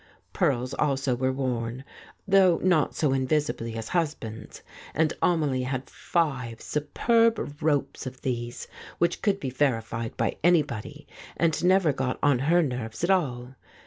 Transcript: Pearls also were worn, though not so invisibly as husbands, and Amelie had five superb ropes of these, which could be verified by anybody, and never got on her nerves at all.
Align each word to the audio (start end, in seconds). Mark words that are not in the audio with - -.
Pearls 0.33 0.73
also 0.73 1.15
were 1.15 1.31
worn, 1.31 1.83
though 2.27 2.57
not 2.63 2.95
so 2.95 3.13
invisibly 3.13 3.75
as 3.75 3.89
husbands, 3.89 4.63
and 4.95 5.13
Amelie 5.21 5.61
had 5.61 5.91
five 5.91 6.59
superb 6.59 7.61
ropes 7.61 8.07
of 8.07 8.21
these, 8.21 8.67
which 8.97 9.21
could 9.21 9.39
be 9.39 9.51
verified 9.51 10.17
by 10.17 10.37
anybody, 10.43 11.05
and 11.37 11.63
never 11.63 11.93
got 11.93 12.17
on 12.23 12.39
her 12.39 12.63
nerves 12.63 13.03
at 13.03 13.11
all. 13.11 13.53